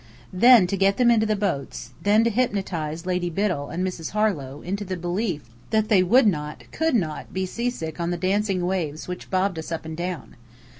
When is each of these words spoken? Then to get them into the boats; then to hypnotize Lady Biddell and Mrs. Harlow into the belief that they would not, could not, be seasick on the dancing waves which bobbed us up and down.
Then 0.33 0.65
to 0.65 0.75
get 0.75 0.97
them 0.97 1.11
into 1.11 1.27
the 1.27 1.35
boats; 1.35 1.91
then 2.01 2.23
to 2.23 2.31
hypnotize 2.31 3.05
Lady 3.05 3.29
Biddell 3.29 3.69
and 3.69 3.85
Mrs. 3.85 4.09
Harlow 4.17 4.63
into 4.63 4.83
the 4.83 4.97
belief 4.97 5.43
that 5.69 5.89
they 5.89 6.01
would 6.01 6.25
not, 6.25 6.63
could 6.71 6.95
not, 6.95 7.31
be 7.31 7.45
seasick 7.45 7.99
on 7.99 8.09
the 8.09 8.17
dancing 8.17 8.65
waves 8.65 9.07
which 9.07 9.29
bobbed 9.29 9.59
us 9.59 9.71
up 9.71 9.85
and 9.85 9.95
down. 9.95 10.37